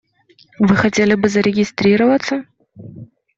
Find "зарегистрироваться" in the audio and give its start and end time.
1.29-2.45